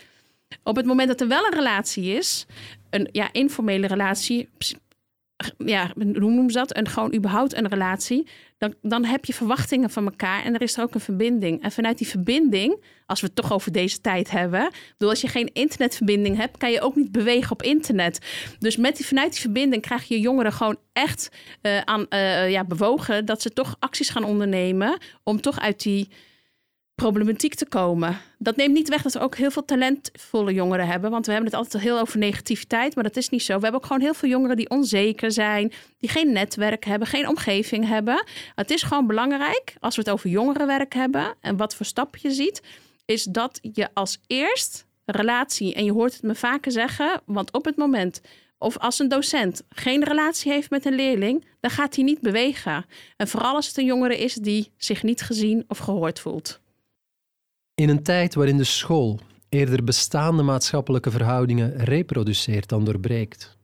Op 0.64 0.76
het 0.76 0.86
moment 0.86 1.08
dat 1.08 1.22
er 1.22 1.28
wel 1.28 1.46
een 1.46 1.54
relatie 1.54 2.18
is, 2.18 2.46
een 2.90 3.10
ja, 3.12 3.30
informele 3.32 3.88
relatie, 3.88 4.50
ja, 5.58 5.92
hoe 5.96 6.14
noemen 6.14 6.52
ze 6.52 6.58
dat? 6.58 6.78
Een 6.78 6.88
gewoon 6.88 7.16
überhaupt 7.16 7.56
een 7.56 7.68
relatie. 7.68 8.28
Dan, 8.58 8.74
dan 8.82 9.06
heb 9.06 9.26
je 9.26 9.34
verwachtingen 9.34 9.90
van 9.90 10.06
elkaar 10.06 10.44
en 10.44 10.54
er 10.54 10.62
is 10.62 10.78
er 10.78 10.84
ook 10.84 10.94
een 10.94 11.00
verbinding. 11.00 11.64
En 11.64 11.72
vanuit 11.72 11.98
die 11.98 12.08
verbinding, 12.08 12.84
als 13.06 13.22
we 13.22 13.26
het 13.26 13.36
toch 13.36 13.54
over 13.54 13.72
deze 13.72 14.02
tijd 14.02 14.32
hebben. 14.32 14.72
Bedoel, 14.92 15.10
als 15.10 15.22
je 15.22 15.28
geen 15.28 15.54
internetverbinding 15.54 16.38
hebt, 16.38 16.58
kan 16.58 16.72
je 16.72 16.82
ook 16.82 16.96
niet 16.96 17.12
bewegen 17.12 17.52
op 17.52 17.62
internet. 17.62 18.20
Dus 18.60 18.78
met 18.78 18.96
die, 18.96 19.06
vanuit 19.06 19.32
die 19.32 19.42
verbinding 19.42 19.82
krijg 19.82 20.04
je 20.04 20.20
jongeren 20.20 20.54
gewoon 20.54 20.78
echt 20.94 21.30
uh, 21.62 21.80
aan 21.80 22.06
uh, 22.10 22.50
ja, 22.52 22.64
bewogen 22.64 23.26
dat 23.26 23.42
ze 23.42 23.50
toch 23.50 23.76
acties 23.80 24.10
gaan 24.10 24.24
ondernemen 24.24 24.98
om 25.24 25.42
toch 25.42 25.60
uit 25.60 25.84
die 25.84 26.10
problematiek 26.96 27.56
te 27.56 27.66
komen. 27.66 28.18
Dat 28.38 28.56
neemt 28.56 28.74
niet 28.74 28.90
weg 28.90 29.02
dat 29.02 29.14
we 29.14 29.20
ook 29.20 29.36
heel 29.36 29.52
veel 29.52 29.66
talentvolle 29.66 30.54
jongeren 30.54 30.88
hebben. 30.88 31.12
Want 31.12 31.26
we 31.26 31.32
hebben 31.32 31.52
het 31.52 31.60
altijd 31.60 31.84
heel 31.84 32.00
over 32.00 32.20
negativiteit, 32.20 32.96
maar 32.96 33.04
dat 33.04 33.18
is 33.18 33.30
niet 33.30 33.44
zo. 33.44 33.56
We 33.56 33.62
hebben 33.62 33.82
ook 33.82 33.86
gewoon 33.86 34.02
heel 34.02 34.14
veel 34.14 34.30
jongeren 34.30 34.56
die 34.56 34.70
onzeker 34.70 35.32
zijn, 35.32 35.72
die 36.00 36.10
geen 36.10 36.32
netwerk 36.32 36.86
hebben, 36.86 37.08
geen 37.08 37.28
omgeving 37.28 37.88
hebben. 37.88 38.24
Het 38.56 38.72
is 38.72 38.84
gewoon 38.84 39.08
belangrijk, 39.08 39.76
als 39.80 39.96
we 39.96 40.02
het 40.02 40.12
over 40.12 40.30
jongerenwerk 40.30 40.94
hebben 40.94 41.36
en 41.42 41.58
wat 41.58 41.76
voor 41.76 41.86
stappen 41.86 42.20
je 42.24 42.32
ziet, 42.32 42.62
is 43.06 43.24
dat 43.24 43.60
je 43.62 43.90
als 43.94 44.18
eerst 44.28 44.86
relatie, 45.06 45.74
en 45.74 45.86
je 45.86 45.92
hoort 45.92 46.14
het 46.14 46.24
me 46.24 46.36
vaker 46.36 46.72
zeggen, 46.72 47.22
want 47.26 47.54
op 47.54 47.66
het 47.66 47.78
moment 47.78 48.22
of 48.58 48.78
als 48.78 49.00
een 49.00 49.08
docent 49.08 49.64
geen 49.70 50.04
relatie 50.04 50.52
heeft 50.52 50.70
met 50.70 50.86
een 50.86 50.96
leerling, 50.96 51.46
dan 51.60 51.72
gaat 51.72 51.96
hij 51.96 52.04
niet 52.04 52.22
bewegen. 52.22 52.86
En 53.18 53.28
vooral 53.28 53.56
als 53.56 53.68
het 53.68 53.78
een 53.78 53.86
jongere 53.86 54.18
is 54.18 54.34
die 54.34 54.72
zich 54.78 55.04
niet 55.04 55.22
gezien 55.22 55.66
of 55.68 55.78
gehoord 55.78 56.20
voelt. 56.20 56.60
In 57.76 57.90
een 57.90 58.04
tijd 58.04 58.36
waarin 58.36 58.58
de 58.58 58.64
school 58.64 59.20
eerder 59.50 59.84
bestaande 59.84 60.44
maatschappelijke 60.44 61.12
verhoudingen 61.12 61.78
reproduceert 61.78 62.70
dan 62.70 62.86
doorbreekt. 62.86 63.58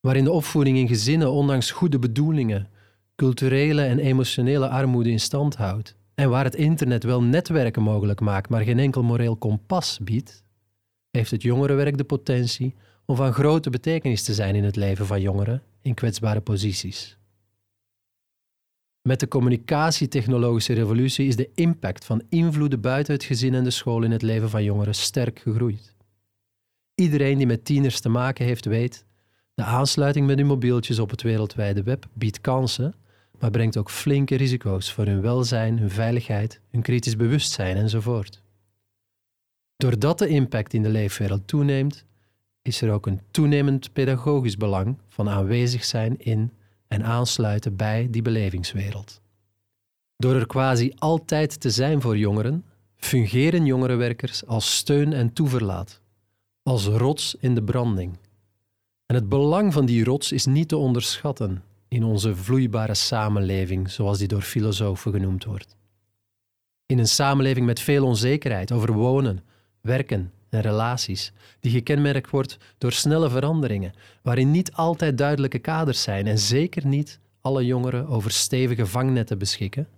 Waarin 0.00 0.24
de 0.24 0.32
opvoeding 0.32 0.78
in 0.78 0.88
gezinnen 0.88 1.30
ondanks 1.30 1.70
goede 1.70 1.98
bedoelingen 1.98 2.68
culturele 3.16 3.82
en 3.82 3.98
emotionele 3.98 4.68
armoede 4.68 5.10
in 5.10 5.20
stand 5.20 5.56
houdt. 5.56 5.96
En 6.14 6.30
waar 6.30 6.44
het 6.44 6.54
internet 6.54 7.04
wel 7.04 7.22
netwerken 7.22 7.82
mogelijk 7.82 8.20
maakt, 8.20 8.50
maar 8.50 8.62
geen 8.62 8.78
enkel 8.78 9.02
moreel 9.02 9.36
kompas 9.36 9.98
biedt, 10.02 10.44
heeft 11.10 11.30
het 11.30 11.42
jongerenwerk 11.42 11.96
de 11.96 12.04
potentie 12.04 12.74
om 13.06 13.16
van 13.16 13.32
grote 13.32 13.70
betekenis 13.70 14.22
te 14.22 14.34
zijn 14.34 14.54
in 14.54 14.64
het 14.64 14.76
leven 14.76 15.06
van 15.06 15.20
jongeren 15.20 15.62
in 15.82 15.94
kwetsbare 15.94 16.40
posities. 16.40 17.17
Met 19.08 19.20
de 19.20 19.28
communicatietechnologische 19.28 20.72
revolutie 20.72 21.26
is 21.26 21.36
de 21.36 21.50
impact 21.54 22.04
van 22.04 22.22
invloeden 22.28 22.80
buiten 22.80 23.14
het 23.14 23.24
gezin 23.24 23.54
en 23.54 23.64
de 23.64 23.70
school 23.70 24.02
in 24.02 24.10
het 24.10 24.22
leven 24.22 24.50
van 24.50 24.64
jongeren 24.64 24.94
sterk 24.94 25.38
gegroeid. 25.38 25.94
Iedereen 26.94 27.38
die 27.38 27.46
met 27.46 27.64
tieners 27.64 28.00
te 28.00 28.08
maken 28.08 28.44
heeft 28.44 28.64
weet, 28.64 29.04
de 29.54 29.62
aansluiting 29.62 30.26
met 30.26 30.38
hun 30.38 30.46
mobieltjes 30.46 30.98
op 30.98 31.10
het 31.10 31.22
wereldwijde 31.22 31.82
web 31.82 32.06
biedt 32.12 32.40
kansen, 32.40 32.94
maar 33.38 33.50
brengt 33.50 33.76
ook 33.76 33.90
flinke 33.90 34.34
risico's 34.34 34.92
voor 34.92 35.06
hun 35.06 35.20
welzijn, 35.20 35.78
hun 35.78 35.90
veiligheid, 35.90 36.60
hun 36.70 36.82
kritisch 36.82 37.16
bewustzijn 37.16 37.76
enzovoort. 37.76 38.42
Doordat 39.76 40.18
de 40.18 40.28
impact 40.28 40.74
in 40.74 40.82
de 40.82 40.88
leefwereld 40.88 41.46
toeneemt, 41.46 42.04
is 42.62 42.80
er 42.80 42.92
ook 42.92 43.06
een 43.06 43.20
toenemend 43.30 43.92
pedagogisch 43.92 44.56
belang 44.56 44.98
van 45.08 45.28
aanwezig 45.28 45.84
zijn 45.84 46.18
in 46.18 46.52
en 46.88 47.04
aansluiten 47.04 47.76
bij 47.76 48.08
die 48.10 48.22
belevingswereld. 48.22 49.20
Door 50.16 50.34
er 50.34 50.46
quasi 50.46 50.92
altijd 50.96 51.60
te 51.60 51.70
zijn 51.70 52.00
voor 52.00 52.16
jongeren, 52.16 52.64
fungeren 52.96 53.66
jongerenwerkers 53.66 54.46
als 54.46 54.76
steun 54.76 55.12
en 55.12 55.32
toeverlaat, 55.32 56.00
als 56.62 56.86
rots 56.86 57.36
in 57.40 57.54
de 57.54 57.62
branding. 57.62 58.18
En 59.06 59.14
het 59.14 59.28
belang 59.28 59.72
van 59.72 59.86
die 59.86 60.04
rots 60.04 60.32
is 60.32 60.46
niet 60.46 60.68
te 60.68 60.76
onderschatten 60.76 61.62
in 61.88 62.04
onze 62.04 62.36
vloeibare 62.36 62.94
samenleving, 62.94 63.90
zoals 63.90 64.18
die 64.18 64.28
door 64.28 64.42
filosofen 64.42 65.12
genoemd 65.12 65.44
wordt. 65.44 65.76
In 66.86 66.98
een 66.98 67.08
samenleving 67.08 67.66
met 67.66 67.80
veel 67.80 68.04
onzekerheid 68.04 68.72
over 68.72 68.92
wonen, 68.92 69.44
werken 69.80 70.32
en 70.50 70.60
relaties, 70.60 71.32
die 71.60 71.72
gekenmerkt 71.72 72.30
wordt 72.30 72.56
door 72.78 72.92
snelle 72.92 73.30
veranderingen, 73.30 73.92
waarin 74.22 74.50
niet 74.50 74.72
altijd 74.72 75.18
duidelijke 75.18 75.58
kaders 75.58 76.02
zijn 76.02 76.26
en 76.26 76.38
zeker 76.38 76.86
niet 76.86 77.20
alle 77.40 77.64
jongeren 77.64 78.06
over 78.06 78.30
stevige 78.30 78.86
vangnetten 78.86 79.38
beschikken, 79.38 79.88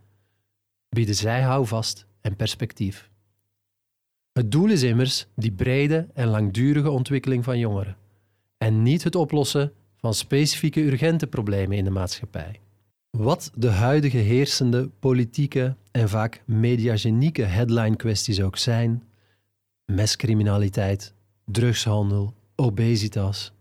bieden 0.88 1.14
zij 1.14 1.40
houvast 1.42 2.07
en 2.21 2.37
perspectief. 2.37 3.11
Het 4.33 4.52
doel 4.52 4.69
is 4.69 4.83
immers 4.83 5.26
die 5.37 5.52
brede 5.52 6.07
en 6.14 6.28
langdurige 6.28 6.90
ontwikkeling 6.90 7.45
van 7.45 7.59
jongeren 7.59 7.97
en 8.59 8.83
niet 8.83 9.04
het 9.04 9.14
oplossen 9.14 9.73
van 9.97 10.14
specifieke 10.14 10.80
urgente 10.80 11.26
problemen 11.26 11.76
in 11.76 11.85
de 11.85 11.90
maatschappij. 11.90 12.61
Wat 13.11 13.50
de 13.54 13.69
huidige 13.69 14.16
heersende 14.16 14.88
politieke 14.88 15.76
en 15.90 16.09
vaak 16.09 16.42
mediagenieke 16.45 17.42
headline-kwesties 17.42 18.42
ook 18.42 18.57
zijn, 18.57 19.02
mescriminaliteit, 19.90 21.14
drugshandel, 21.44 22.35
obesitas. 22.56 23.52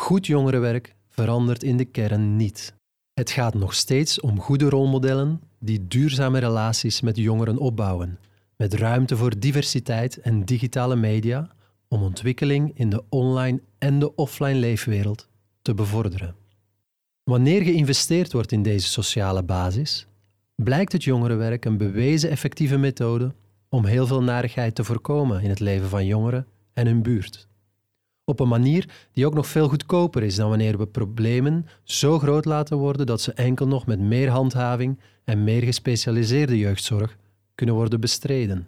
Goed 0.00 0.26
jongerenwerk 0.26 0.94
verandert 1.08 1.62
in 1.62 1.76
de 1.76 1.84
kern 1.84 2.36
niet. 2.36 2.74
Het 3.12 3.30
gaat 3.30 3.54
nog 3.54 3.74
steeds 3.74 4.20
om 4.20 4.40
goede 4.40 4.68
rolmodellen 4.68 5.40
die 5.58 5.86
duurzame 5.86 6.38
relaties 6.38 7.00
met 7.00 7.16
jongeren 7.16 7.58
opbouwen, 7.58 8.18
met 8.56 8.74
ruimte 8.74 9.16
voor 9.16 9.38
diversiteit 9.38 10.20
en 10.20 10.44
digitale 10.44 10.96
media 10.96 11.50
om 11.88 12.02
ontwikkeling 12.02 12.70
in 12.74 12.90
de 12.90 13.02
online 13.08 13.60
en 13.78 13.98
de 13.98 14.14
offline 14.14 14.58
leefwereld 14.58 15.28
te 15.62 15.74
bevorderen. 15.74 16.34
Wanneer 17.24 17.62
geïnvesteerd 17.62 18.32
wordt 18.32 18.52
in 18.52 18.62
deze 18.62 18.86
sociale 18.88 19.42
basis, 19.42 20.06
blijkt 20.54 20.92
het 20.92 21.04
jongerenwerk 21.04 21.64
een 21.64 21.76
bewezen 21.76 22.30
effectieve 22.30 22.76
methode 22.76 23.34
om 23.70 23.84
heel 23.84 24.06
veel 24.06 24.22
narigheid 24.22 24.74
te 24.74 24.84
voorkomen 24.84 25.42
in 25.42 25.48
het 25.48 25.60
leven 25.60 25.88
van 25.88 26.06
jongeren 26.06 26.46
en 26.72 26.86
hun 26.86 27.02
buurt. 27.02 27.48
Op 28.24 28.40
een 28.40 28.48
manier 28.48 29.08
die 29.12 29.26
ook 29.26 29.34
nog 29.34 29.46
veel 29.46 29.68
goedkoper 29.68 30.22
is 30.22 30.36
dan 30.36 30.48
wanneer 30.48 30.78
we 30.78 30.86
problemen 30.86 31.66
zo 31.82 32.18
groot 32.18 32.44
laten 32.44 32.76
worden 32.76 33.06
dat 33.06 33.20
ze 33.20 33.32
enkel 33.32 33.66
nog 33.66 33.86
met 33.86 34.00
meer 34.00 34.28
handhaving 34.28 35.00
en 35.24 35.44
meer 35.44 35.62
gespecialiseerde 35.62 36.58
jeugdzorg 36.58 37.16
kunnen 37.54 37.74
worden 37.74 38.00
bestreden. 38.00 38.66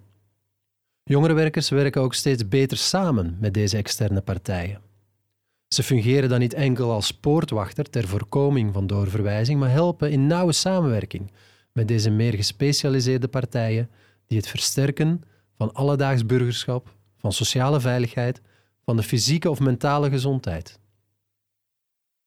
Jongerenwerkers 1.03 1.69
werken 1.69 2.03
ook 2.03 2.15
steeds 2.15 2.49
beter 2.49 2.77
samen 2.77 3.37
met 3.41 3.55
deze 3.55 3.77
externe 3.77 4.21
partijen. 4.21 4.81
Ze 5.69 5.83
fungeren 5.83 6.29
dan 6.29 6.39
niet 6.39 6.55
enkel 6.55 6.91
als 6.91 7.13
poortwachter 7.13 7.91
ter 7.91 8.09
voorkoming 8.09 8.73
van 8.73 8.87
doorverwijzing, 8.87 9.61
maar 9.61 9.71
helpen 9.71 10.11
in 10.11 10.27
nauwe 10.27 10.53
samenwerking 10.53 11.31
met 11.73 11.89
deze 11.89 12.11
meer 12.11 12.33
gespecialiseerde 12.35 13.29
partijen 13.29 13.91
die 14.33 14.41
het 14.41 14.51
versterken 14.51 15.23
van 15.55 15.73
alledaags 15.73 16.27
burgerschap, 16.27 16.95
van 17.17 17.33
sociale 17.33 17.81
veiligheid, 17.81 18.41
van 18.85 18.97
de 18.97 19.03
fysieke 19.03 19.51
of 19.51 19.61
mentale 19.61 20.11
gezondheid. 20.11 20.79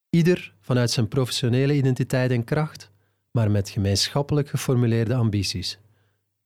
Ieder 0.09 0.55
vanuit 0.59 0.91
zijn 0.91 1.07
professionele 1.07 1.75
identiteit 1.75 2.31
en 2.31 2.43
kracht, 2.43 2.91
maar 3.31 3.51
met 3.51 3.69
gemeenschappelijk 3.69 4.49
geformuleerde 4.49 5.15
ambities. 5.15 5.79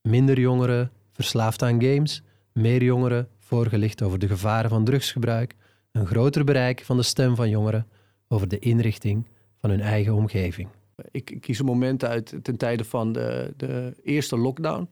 Minder 0.02 0.40
jongeren 0.40 0.90
verslaafd 1.12 1.62
aan 1.62 1.82
games, 1.82 2.22
meer 2.52 2.82
jongeren 2.82 3.28
voorgelicht 3.38 4.02
over 4.02 4.18
de 4.18 4.28
gevaren 4.28 4.70
van 4.70 4.84
drugsgebruik, 4.84 5.54
een 5.92 6.06
groter 6.06 6.44
bereik 6.44 6.84
van 6.84 6.96
de 6.96 7.02
stem 7.02 7.34
van 7.36 7.48
jongeren 7.48 7.86
over 8.28 8.48
de 8.48 8.58
inrichting 8.58 9.26
van 9.56 9.70
hun 9.70 9.80
eigen 9.80 10.14
omgeving. 10.14 10.68
Ik, 11.10 11.36
kies 11.40 11.58
een 11.58 11.64
moment 11.64 12.04
uit 12.04 12.34
ten 12.42 12.56
tijde 12.56 12.84
van 12.84 13.12
de, 13.12 13.54
de 13.56 13.94
eerste 14.02 14.36
lockdown. 14.36 14.88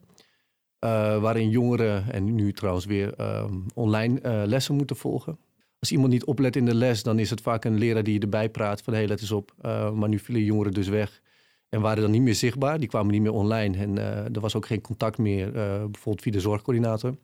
Uh, 0.85 1.21
waarin 1.21 1.49
jongeren, 1.49 2.11
en 2.11 2.35
nu 2.35 2.53
trouwens 2.53 2.85
weer 2.85 3.13
ehm, 3.13 3.59
online 3.73 4.19
uh, 4.21 4.41
lessen 4.45 4.75
moeten 4.75 4.95
volgen. 4.95 5.37
Als 5.79 5.91
iemand 5.91 6.11
niet 6.11 6.25
oplet 6.25 6.55
in 6.55 6.65
de 6.65 6.75
les, 6.75 7.03
dan 7.03 7.19
is 7.19 7.29
het 7.29 7.41
vaak 7.41 7.65
een 7.65 7.77
leraar 7.77 8.03
die 8.03 8.13
je 8.13 8.19
erbij 8.19 8.49
praat 8.49 8.81
van 8.81 8.93
hé, 8.93 9.05
let 9.05 9.21
eens 9.21 9.31
op. 9.31 9.53
Uh, 9.61 9.91
maar 9.91 10.09
nu 10.09 10.19
vielen 10.19 10.43
jongeren 10.43 10.73
dus 10.73 10.87
weg 10.87 11.21
en 11.69 11.81
waren 11.81 12.01
dan 12.01 12.11
niet 12.11 12.21
meer 12.21 12.35
zichtbaar. 12.35 12.79
Die 12.79 12.87
kwamen 12.87 13.11
niet 13.11 13.21
meer 13.21 13.33
online 13.33 13.77
en 13.77 13.97
er 14.33 14.39
was 14.39 14.55
ook 14.55 14.65
geen 14.65 14.81
contact 14.81 15.17
meer, 15.17 15.51
bijvoorbeeld 15.51 16.21
via 16.21 16.31
de 16.31 16.39
zorgcoördinator. 16.39 17.15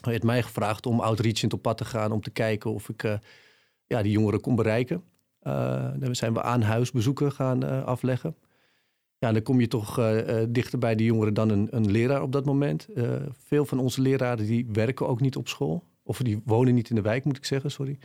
Hij 0.00 0.12
heeft 0.12 0.24
mij 0.24 0.42
gevraagd 0.42 0.86
om 0.86 1.00
outreachend 1.00 1.52
op 1.52 1.62
pad 1.62 1.78
te 1.78 1.84
gaan 1.84 2.12
om 2.12 2.20
te 2.20 2.30
kijken 2.30 2.72
of 2.72 2.88
ik 2.88 3.18
ja, 3.86 4.02
die 4.02 4.12
jongeren 4.12 4.40
kon 4.40 4.56
bereiken. 4.56 5.02
dan 5.96 6.14
zijn 6.14 6.32
we 6.32 6.42
aan 6.42 6.62
huisbezoeken 6.62 7.32
gaan 7.32 7.84
afleggen. 7.84 8.36
Dan 9.32 9.42
kom 9.42 9.60
je 9.60 9.68
toch 9.68 9.98
uh, 9.98 10.42
dichter 10.48 10.78
bij 10.78 10.94
de 10.94 11.04
jongeren 11.04 11.34
dan 11.34 11.50
een, 11.50 11.68
een 11.70 11.90
leraar 11.90 12.22
op 12.22 12.32
dat 12.32 12.44
moment. 12.44 12.88
Uh, 12.94 13.10
veel 13.32 13.64
van 13.64 13.78
onze 13.78 14.00
leraren 14.00 14.46
die 14.46 14.66
werken 14.72 15.08
ook 15.08 15.20
niet 15.20 15.36
op 15.36 15.48
school. 15.48 15.84
Of 16.02 16.18
die 16.18 16.40
wonen 16.44 16.74
niet 16.74 16.88
in 16.90 16.94
de 16.94 17.02
wijk, 17.02 17.24
moet 17.24 17.36
ik 17.36 17.44
zeggen, 17.44 17.70
sorry. 17.70 17.98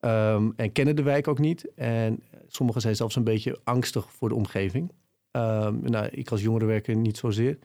Um, 0.00 0.52
en 0.56 0.72
kennen 0.72 0.96
de 0.96 1.02
wijk 1.02 1.28
ook 1.28 1.38
niet. 1.38 1.74
En 1.74 2.22
sommigen 2.46 2.80
zijn 2.80 2.96
zelfs 2.96 3.16
een 3.16 3.24
beetje 3.24 3.58
angstig 3.64 4.12
voor 4.12 4.28
de 4.28 4.34
omgeving. 4.34 4.92
Um, 5.32 5.80
nou, 5.82 6.06
ik 6.10 6.30
als 6.30 6.42
jongerenwerker 6.42 6.96
niet 6.96 7.16
zozeer. 7.16 7.58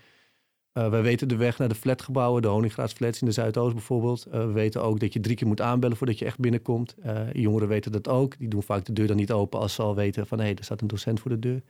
Wij 0.72 1.02
weten 1.02 1.28
de 1.28 1.36
weg 1.36 1.58
naar 1.58 1.70
de 1.70 1.76
flatgebouwen, 1.76 2.42
de 2.42 2.48
Honingraadsflats 2.48 3.22
in 3.22 3.28
de 3.28 3.34
Zuidoost 3.34 3.74
bijvoorbeeld. 3.74 4.28
we 4.32 4.52
weten 4.52 4.84
ook 4.84 5.00
dat 5.00 5.14
je 5.14 5.20
drie 5.20 5.36
keer 5.36 5.48
moet 5.48 5.62
aanbellen 5.62 5.98
voordat 5.98 6.20
je 6.20 6.26
echt 6.26 6.40
binnenkomt. 6.40 6.96
jongeren 7.34 7.68
weten 7.68 7.92
dat 7.92 8.08
ook. 8.08 8.38
Die 8.38 8.48
doen 8.48 8.64
vaak 8.64 8.86
de 8.86 8.94
deur 8.94 9.08
dan 9.08 9.16
niet 9.16 9.32
open 9.32 9.60
als 9.60 9.74
ze 9.74 9.82
al 9.82 9.96
weten 9.96 10.28
van 10.28 10.40
hé, 10.40 10.50
er 10.50 10.64
staat 10.64 10.82
een 10.82 10.88
docent 10.88 11.20
voor 11.20 11.32
de 11.32 11.40
deur. 11.40 11.62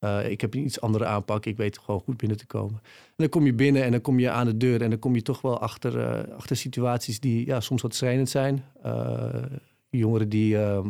Uh, 0.00 0.30
ik 0.30 0.40
heb 0.40 0.54
een 0.54 0.64
iets 0.64 0.80
andere 0.80 1.04
aanpak. 1.04 1.46
Ik 1.46 1.56
weet 1.56 1.78
gewoon 1.78 2.00
goed 2.00 2.16
binnen 2.16 2.38
te 2.38 2.46
komen. 2.46 2.80
En 2.82 3.14
dan 3.16 3.28
kom 3.28 3.44
je 3.44 3.54
binnen 3.54 3.84
en 3.84 3.90
dan 3.90 4.00
kom 4.00 4.18
je 4.18 4.30
aan 4.30 4.46
de 4.46 4.56
deur. 4.56 4.82
En 4.82 4.90
dan 4.90 4.98
kom 4.98 5.14
je 5.14 5.22
toch 5.22 5.40
wel 5.40 5.58
achter, 5.58 5.96
uh, 5.96 6.34
achter 6.36 6.56
situaties 6.56 7.20
die 7.20 7.46
ja, 7.46 7.60
soms 7.60 7.82
wat 7.82 7.94
schrijnend 7.94 8.28
zijn. 8.28 8.64
Uh, 8.86 9.42
jongeren 9.90 10.28
die 10.28 10.58
ehm, 10.58 10.86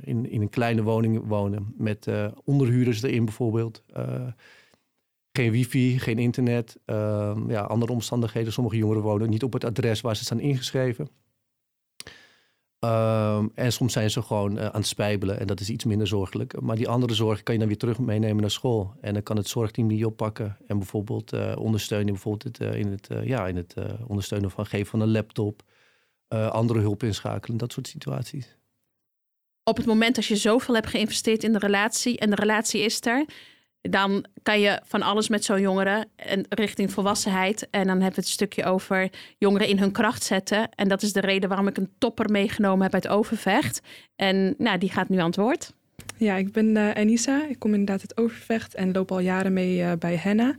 in, 0.00 0.30
in 0.30 0.40
een 0.40 0.48
kleine 0.48 0.82
woning 0.82 1.26
wonen. 1.26 1.74
Met 1.76 2.08
onderhuurders 2.44 3.02
erin 3.02 3.24
bijvoorbeeld. 3.24 3.82
geen 5.32 5.50
wifi, 5.50 5.98
geen 5.98 6.18
internet. 6.18 6.78
Ehm, 6.84 7.50
ja, 7.50 7.60
andere 7.60 7.92
omstandigheden. 7.92 8.52
Sommige 8.52 8.76
jongeren 8.76 9.02
wonen 9.02 9.30
niet 9.30 9.42
op 9.42 9.52
het 9.52 9.64
adres 9.64 10.00
waar 10.00 10.16
ze 10.16 10.24
staan 10.24 10.40
ingeschreven. 10.40 11.08
Um, 12.84 13.50
en 13.54 13.72
soms 13.72 13.92
zijn 13.92 14.10
ze 14.10 14.22
gewoon 14.22 14.56
uh, 14.56 14.64
aan 14.64 14.80
het 14.80 14.86
spijbelen 14.86 15.40
en 15.40 15.46
dat 15.46 15.60
is 15.60 15.70
iets 15.70 15.84
minder 15.84 16.06
zorgelijk. 16.06 16.60
Maar 16.60 16.76
die 16.76 16.88
andere 16.88 17.14
zorg 17.14 17.42
kan 17.42 17.54
je 17.54 17.60
dan 17.60 17.68
weer 17.68 17.78
terug 17.78 17.98
meenemen 17.98 18.40
naar 18.40 18.50
school. 18.50 18.94
En 19.00 19.12
dan 19.12 19.22
kan 19.22 19.36
het 19.36 19.48
zorgteam 19.48 19.88
die 19.88 20.06
oppakken 20.06 20.56
en 20.66 20.78
bijvoorbeeld 20.78 21.32
uh, 21.32 21.52
ondersteunen 21.58 22.12
bijvoorbeeld 22.12 22.58
het, 22.58 22.68
uh, 22.68 22.78
in 22.78 22.90
het, 22.90 23.08
ja, 23.24 23.46
in 23.46 23.56
het 23.56 23.74
ondersteunen 24.06 24.50
van 24.50 24.66
geven 24.66 24.86
van 24.86 25.00
een 25.00 25.10
laptop, 25.10 25.62
andere 26.28 26.80
hulp 26.80 27.02
inschakelen, 27.02 27.56
dat 27.56 27.72
soort 27.72 27.88
situaties. 27.88 28.56
Op 29.62 29.76
het 29.76 29.86
moment 29.86 30.14
dat 30.14 30.24
je 30.24 30.36
zoveel 30.36 30.74
hebt 30.74 30.86
geïnvesteerd 30.86 31.44
in 31.44 31.52
de 31.52 31.58
relatie 31.58 32.18
en 32.18 32.30
de 32.30 32.36
relatie 32.36 32.80
is 32.80 33.00
er, 33.00 33.24
dan 33.90 34.24
kan 34.42 34.60
je 34.60 34.80
van 34.84 35.02
alles 35.02 35.28
met 35.28 35.44
zo'n 35.44 35.60
jongeren 35.60 36.08
en 36.16 36.46
richting 36.48 36.92
volwassenheid. 36.92 37.68
En 37.70 37.86
dan 37.86 38.00
hebben 38.00 38.14
we 38.14 38.20
het 38.20 38.28
stukje 38.28 38.64
over 38.64 39.10
jongeren 39.38 39.68
in 39.68 39.78
hun 39.78 39.92
kracht 39.92 40.22
zetten. 40.22 40.68
En 40.74 40.88
dat 40.88 41.02
is 41.02 41.12
de 41.12 41.20
reden 41.20 41.48
waarom 41.48 41.68
ik 41.68 41.76
een 41.76 41.92
topper 41.98 42.30
meegenomen 42.30 42.82
heb 42.82 42.94
uit 42.94 43.08
Overvecht. 43.08 43.80
En 44.16 44.54
nou, 44.58 44.78
die 44.78 44.90
gaat 44.90 45.08
nu 45.08 45.18
aan 45.18 45.26
het 45.26 45.36
woord. 45.36 45.72
Ja, 46.16 46.36
ik 46.36 46.52
ben 46.52 46.76
uh, 46.76 46.90
Anissa. 46.90 47.46
Ik 47.48 47.58
kom 47.58 47.72
inderdaad 47.72 48.00
uit 48.00 48.16
Overvecht 48.16 48.74
en 48.74 48.92
loop 48.92 49.10
al 49.10 49.20
jaren 49.20 49.52
mee 49.52 49.78
uh, 49.78 49.92
bij 49.98 50.16
Henna. 50.16 50.56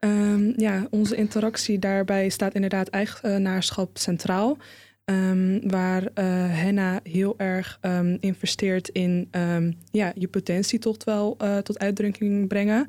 Um, 0.00 0.52
ja, 0.56 0.86
onze 0.90 1.16
interactie 1.16 1.78
daarbij 1.78 2.28
staat 2.28 2.54
inderdaad 2.54 2.88
eigenaarschap 2.88 3.98
centraal. 3.98 4.56
Ehm, 5.04 5.68
waar 5.68 6.02
uh, 6.02 6.08
Henna 6.60 7.00
heel 7.02 7.34
erg 7.38 7.78
um, 7.82 8.16
investeert 8.20 8.88
in 8.88 9.28
um, 9.30 9.78
ja, 9.90 10.12
je 10.14 10.28
potentie 10.28 10.78
tot 10.78 11.04
wel 11.04 11.36
uh, 11.42 11.58
tot 11.58 11.78
uitdrukking 11.78 12.48
brengen. 12.48 12.88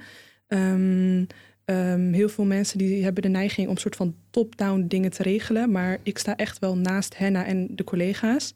heel 2.11 2.29
veel 2.29 2.45
mensen 2.45 2.77
die 2.77 3.03
hebben 3.03 3.21
de 3.21 3.29
neiging 3.29 3.69
om 3.69 3.77
soort 3.77 3.95
van 3.95 4.15
top-down 4.29 4.85
dingen 4.87 5.11
te 5.11 5.23
regelen. 5.23 5.71
Maar 5.71 5.97
ik 6.03 6.17
sta 6.17 6.35
echt 6.35 6.59
wel 6.59 6.77
naast 6.77 7.17
Henna 7.17 7.45
en 7.45 7.67
de 7.69 7.83
collega's. 7.83 8.53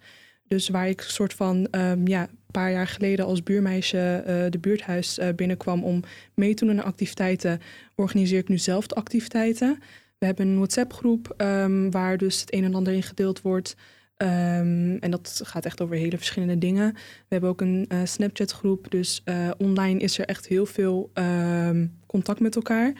Dus 0.47 0.69
waar 0.69 0.89
ik 0.89 1.01
soort 1.01 1.33
van 1.33 1.67
ja, 2.03 2.21
een 2.21 2.51
paar 2.51 2.71
jaar 2.71 2.87
geleden 2.87 3.25
als 3.25 3.43
buurmeisje 3.43 4.23
uh, 4.27 4.51
de 4.51 4.59
buurthuis 4.59 5.19
binnenkwam 5.35 5.83
om 5.83 6.03
mee 6.33 6.53
te 6.53 6.65
doen 6.65 6.79
aan 6.79 6.85
activiteiten, 6.85 7.59
organiseer 7.95 8.39
ik 8.39 8.47
nu 8.47 8.57
zelf 8.57 8.87
de 8.87 8.95
activiteiten. 8.95 9.79
We 10.19 10.25
hebben 10.25 10.47
een 10.47 10.57
WhatsApp-groep 10.57 11.33
um, 11.37 11.91
waar 11.91 12.17
dus 12.17 12.39
het 12.39 12.53
een 12.53 12.63
en 12.63 12.73
ander 12.75 12.93
in 12.93 13.03
gedeeld 13.03 13.41
wordt. 13.41 13.75
Um, 14.17 14.97
en 14.97 15.11
dat 15.11 15.41
gaat 15.43 15.65
echt 15.65 15.81
over 15.81 15.95
hele 15.95 16.17
verschillende 16.17 16.57
dingen. 16.57 16.93
We 16.93 16.99
hebben 17.27 17.49
ook 17.49 17.61
een 17.61 17.85
uh, 17.91 17.99
Snapchat-groep. 18.03 18.91
Dus 18.91 19.21
uh, 19.25 19.49
online 19.57 19.99
is 19.99 20.19
er 20.19 20.25
echt 20.25 20.47
heel 20.47 20.65
veel 20.65 21.11
um, 21.13 21.97
contact 22.05 22.39
met 22.39 22.55
elkaar. 22.55 22.93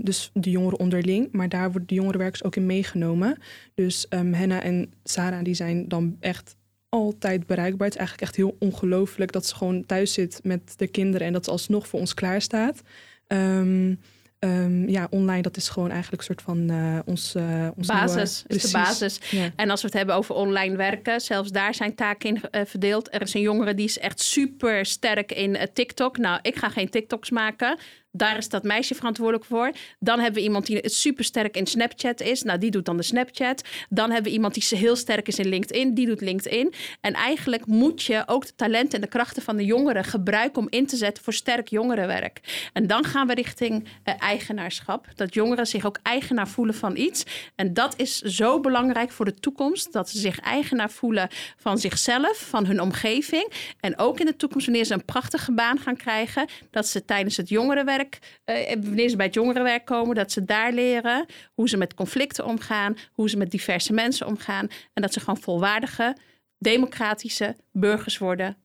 Dus 0.00 0.30
de 0.34 0.50
jongeren 0.50 0.78
onderling. 0.78 1.28
Maar 1.32 1.48
daar 1.48 1.70
worden 1.70 1.88
de 1.88 1.94
jongerenwerkers 1.94 2.44
ook 2.44 2.56
in 2.56 2.66
meegenomen. 2.66 3.38
Dus 3.74 4.06
Henna 4.08 4.62
en 4.62 4.92
Sarah 5.04 5.44
die 5.44 5.54
zijn 5.54 5.88
dan 5.88 6.16
echt 6.20 6.56
altijd 6.88 7.46
bereikbaar. 7.46 7.86
Het 7.86 7.94
is 7.94 8.00
eigenlijk 8.00 8.28
echt 8.28 8.36
heel 8.36 8.56
ongelooflijk 8.58 9.32
dat 9.32 9.46
ze 9.46 9.54
gewoon 9.54 9.86
thuis 9.86 10.12
zit 10.12 10.40
met 10.42 10.74
de 10.76 10.86
kinderen... 10.86 11.26
en 11.26 11.32
dat 11.32 11.44
ze 11.44 11.50
alsnog 11.50 11.88
voor 11.88 12.00
ons 12.00 12.14
klaarstaat. 12.14 12.82
Um, 13.28 13.98
Um, 14.44 14.88
ja, 14.88 15.06
online, 15.10 15.42
dat 15.42 15.56
is 15.56 15.68
gewoon 15.68 15.90
eigenlijk 15.90 16.20
een 16.22 16.26
soort 16.26 16.42
van 16.42 16.70
uh, 16.70 16.98
ons, 17.04 17.34
uh, 17.36 17.68
ons 17.76 17.86
basis. 17.86 18.44
Nieuwe, 18.48 18.64
is 18.64 18.70
de 18.70 18.78
basis. 18.78 19.18
Ja. 19.30 19.50
En 19.56 19.70
als 19.70 19.80
we 19.80 19.86
het 19.86 19.96
hebben 19.96 20.14
over 20.14 20.34
online 20.34 20.76
werken, 20.76 21.20
zelfs 21.20 21.50
daar 21.50 21.74
zijn 21.74 21.94
taken 21.94 22.28
in 22.28 22.42
uh, 22.50 22.60
verdeeld. 22.64 23.14
Er 23.14 23.22
is 23.22 23.34
een 23.34 23.40
jongere 23.40 23.74
die 23.74 23.84
is 23.84 23.98
echt 23.98 24.20
super 24.20 24.86
sterk 24.86 25.32
in 25.32 25.68
TikTok. 25.72 26.18
Nou, 26.18 26.38
ik 26.42 26.56
ga 26.56 26.68
geen 26.68 26.90
TikToks 26.90 27.30
maken. 27.30 27.78
Daar 28.14 28.36
is 28.36 28.48
dat 28.48 28.62
meisje 28.62 28.94
verantwoordelijk 28.94 29.44
voor. 29.44 29.72
Dan 29.98 30.18
hebben 30.18 30.40
we 30.40 30.46
iemand 30.46 30.66
die 30.66 30.88
super 30.88 31.24
sterk 31.24 31.56
in 31.56 31.66
Snapchat 31.66 32.20
is. 32.20 32.42
Nou, 32.42 32.58
die 32.58 32.70
doet 32.70 32.84
dan 32.84 32.96
de 32.96 33.02
Snapchat. 33.02 33.64
Dan 33.88 34.10
hebben 34.10 34.30
we 34.30 34.36
iemand 34.36 34.54
die 34.54 34.78
heel 34.78 34.96
sterk 34.96 35.28
is 35.28 35.38
in 35.38 35.48
LinkedIn. 35.48 35.94
Die 35.94 36.06
doet 36.06 36.20
LinkedIn. 36.20 36.74
En 37.00 37.12
eigenlijk 37.12 37.66
moet 37.66 38.02
je 38.02 38.22
ook 38.26 38.46
de 38.46 38.54
talenten 38.56 38.94
en 38.94 39.00
de 39.00 39.06
krachten 39.06 39.42
van 39.42 39.56
de 39.56 39.64
jongeren 39.64 40.04
gebruiken 40.04 40.62
om 40.62 40.66
in 40.70 40.86
te 40.86 40.96
zetten 40.96 41.24
voor 41.24 41.32
sterk 41.32 41.68
jongerenwerk. 41.68 42.68
En 42.72 42.86
dan 42.86 43.04
gaan 43.04 43.26
we 43.26 43.34
richting 43.34 43.84
uh, 43.84 44.14
eigenaarschap. 44.18 45.06
Dat 45.14 45.34
jongeren 45.34 45.66
zich 45.66 45.86
ook 45.86 45.98
eigenaar 46.02 46.48
voelen 46.48 46.74
van 46.74 46.96
iets. 46.96 47.24
En 47.54 47.74
dat 47.74 47.94
is 47.96 48.18
zo 48.18 48.60
belangrijk 48.60 49.10
voor 49.10 49.24
de 49.24 49.34
toekomst. 49.34 49.92
Dat 49.92 50.10
ze 50.10 50.18
zich 50.18 50.40
eigenaar 50.40 50.90
voelen 50.90 51.28
van 51.56 51.78
zichzelf, 51.78 52.46
van 52.48 52.66
hun 52.66 52.80
omgeving. 52.80 53.52
En 53.80 53.98
ook 53.98 54.20
in 54.20 54.26
de 54.26 54.36
toekomst, 54.36 54.66
wanneer 54.66 54.84
ze 54.84 54.94
een 54.94 55.04
prachtige 55.04 55.52
baan 55.52 55.78
gaan 55.78 55.96
krijgen, 55.96 56.46
dat 56.70 56.86
ze 56.86 57.04
tijdens 57.04 57.36
het 57.36 57.48
jongerenwerk 57.48 58.01
uh, 58.44 58.72
wanneer 58.82 59.08
ze 59.08 59.16
bij 59.16 59.26
het 59.26 59.34
jongerenwerk 59.34 59.84
komen, 59.84 60.14
dat 60.14 60.32
ze 60.32 60.44
daar 60.44 60.72
leren 60.72 61.26
hoe 61.54 61.68
ze 61.68 61.76
met 61.76 61.94
conflicten 61.94 62.44
omgaan, 62.44 62.96
hoe 63.12 63.30
ze 63.30 63.36
met 63.36 63.50
diverse 63.50 63.92
mensen 63.92 64.26
omgaan 64.26 64.68
en 64.92 65.02
dat 65.02 65.12
ze 65.12 65.20
gewoon 65.20 65.40
volwaardige, 65.40 66.16
democratische 66.58 67.56
burgers 67.72 68.18
worden. 68.18 68.56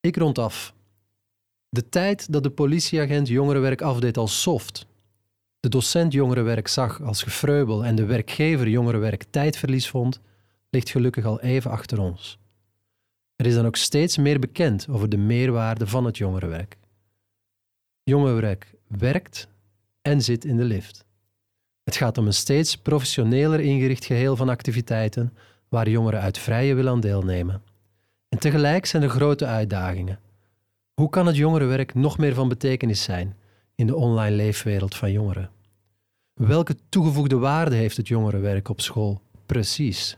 Ik 0.00 0.16
rond 0.16 0.38
af. 0.38 0.74
De 1.68 1.88
tijd 1.88 2.32
dat 2.32 2.42
de 2.42 2.50
politieagent 2.50 3.28
jongerenwerk 3.28 3.82
afdeed 3.82 4.16
als 4.16 4.42
soft, 4.42 4.86
de 5.60 5.68
docent 5.68 6.12
jongerenwerk 6.12 6.68
zag 6.68 7.02
als 7.02 7.22
gefreubel 7.22 7.84
en 7.84 7.94
de 7.94 8.04
werkgever 8.04 8.68
jongerenwerk 8.68 9.24
tijdverlies 9.30 9.88
vond, 9.88 10.20
ligt 10.70 10.90
gelukkig 10.90 11.24
al 11.24 11.40
even 11.40 11.70
achter 11.70 12.00
ons. 12.00 12.38
Er 13.36 13.46
is 13.46 13.54
dan 13.54 13.66
ook 13.66 13.76
steeds 13.76 14.16
meer 14.16 14.38
bekend 14.38 14.86
over 14.90 15.08
de 15.08 15.16
meerwaarde 15.16 15.86
van 15.86 16.04
het 16.04 16.16
jongerenwerk. 16.16 16.76
Jongerenwerk 18.10 18.74
werkt 18.86 19.48
en 20.02 20.22
zit 20.22 20.44
in 20.44 20.56
de 20.56 20.64
lift. 20.64 21.04
Het 21.82 21.96
gaat 21.96 22.18
om 22.18 22.26
een 22.26 22.32
steeds 22.32 22.76
professioneler 22.76 23.60
ingericht 23.60 24.04
geheel 24.04 24.36
van 24.36 24.48
activiteiten 24.48 25.36
waar 25.68 25.88
jongeren 25.88 26.20
uit 26.20 26.38
vrije 26.38 26.74
wil 26.74 26.88
aan 26.88 27.00
deelnemen. 27.00 27.62
En 28.28 28.38
tegelijk 28.38 28.86
zijn 28.86 29.02
er 29.02 29.08
grote 29.08 29.46
uitdagingen. 29.46 30.18
Hoe 30.94 31.10
kan 31.10 31.26
het 31.26 31.36
jongerenwerk 31.36 31.94
nog 31.94 32.18
meer 32.18 32.34
van 32.34 32.48
betekenis 32.48 33.02
zijn 33.02 33.36
in 33.74 33.86
de 33.86 33.96
online 33.96 34.36
leefwereld 34.36 34.94
van 34.94 35.12
jongeren? 35.12 35.50
Welke 36.34 36.76
toegevoegde 36.88 37.36
waarde 37.36 37.76
heeft 37.76 37.96
het 37.96 38.08
jongerenwerk 38.08 38.68
op 38.68 38.80
school 38.80 39.20
precies? 39.46 40.16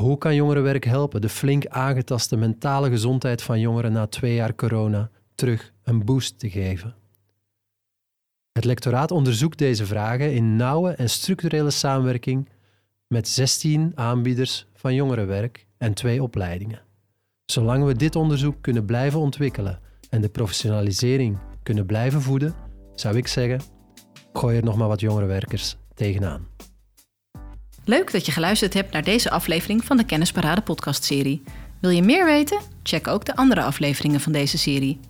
Hoe 0.00 0.18
kan 0.18 0.34
jongerenwerk 0.34 0.84
helpen 0.84 1.20
de 1.20 1.28
flink 1.28 1.66
aangetaste 1.66 2.36
mentale 2.36 2.88
gezondheid 2.88 3.42
van 3.42 3.60
jongeren 3.60 3.92
na 3.92 4.06
twee 4.06 4.34
jaar 4.34 4.54
corona 4.54 5.10
terug 5.34 5.71
een 5.84 6.04
boost 6.04 6.38
te 6.38 6.50
geven. 6.50 6.94
Het 8.52 8.64
lectoraat 8.64 9.10
onderzoekt 9.10 9.58
deze 9.58 9.86
vragen 9.86 10.34
in 10.34 10.56
nauwe 10.56 10.90
en 10.90 11.10
structurele 11.10 11.70
samenwerking 11.70 12.48
met 13.06 13.28
16 13.28 13.92
aanbieders 13.94 14.66
van 14.74 14.94
jongerenwerk 14.94 15.66
en 15.78 15.94
twee 15.94 16.22
opleidingen. 16.22 16.82
Zolang 17.44 17.84
we 17.84 17.94
dit 17.94 18.16
onderzoek 18.16 18.56
kunnen 18.60 18.84
blijven 18.84 19.20
ontwikkelen 19.20 19.80
en 20.10 20.20
de 20.20 20.28
professionalisering 20.28 21.38
kunnen 21.62 21.86
blijven 21.86 22.22
voeden, 22.22 22.54
zou 22.94 23.16
ik 23.16 23.26
zeggen: 23.26 23.60
gooi 24.32 24.56
er 24.56 24.64
nog 24.64 24.76
maar 24.76 24.88
wat 24.88 25.00
jongerenwerkers 25.00 25.76
tegenaan. 25.94 26.48
Leuk 27.84 28.12
dat 28.12 28.26
je 28.26 28.32
geluisterd 28.32 28.74
hebt 28.74 28.92
naar 28.92 29.04
deze 29.04 29.30
aflevering 29.30 29.84
van 29.84 29.96
de 29.96 30.04
Kennisparade 30.04 30.60
podcastserie. 30.60 31.42
Wil 31.80 31.90
je 31.90 32.02
meer 32.02 32.24
weten? 32.24 32.60
Check 32.82 33.08
ook 33.08 33.24
de 33.24 33.36
andere 33.36 33.62
afleveringen 33.62 34.20
van 34.20 34.32
deze 34.32 34.58
serie. 34.58 35.00